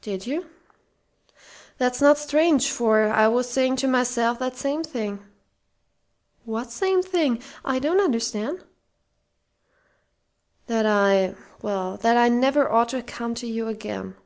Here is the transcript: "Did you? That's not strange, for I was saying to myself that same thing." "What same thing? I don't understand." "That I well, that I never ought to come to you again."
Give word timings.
"Did 0.00 0.26
you? 0.26 0.50
That's 1.76 2.00
not 2.02 2.18
strange, 2.18 2.68
for 2.68 3.02
I 3.04 3.28
was 3.28 3.48
saying 3.48 3.76
to 3.76 3.86
myself 3.86 4.40
that 4.40 4.56
same 4.56 4.82
thing." 4.82 5.24
"What 6.44 6.72
same 6.72 7.00
thing? 7.00 7.40
I 7.64 7.78
don't 7.78 8.00
understand." 8.00 8.64
"That 10.66 10.84
I 10.84 11.36
well, 11.62 11.96
that 11.98 12.16
I 12.16 12.28
never 12.28 12.68
ought 12.68 12.88
to 12.88 13.04
come 13.04 13.36
to 13.36 13.46
you 13.46 13.68
again." 13.68 14.16